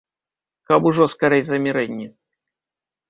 [0.71, 2.07] Каб ужо скарэй замірэнне!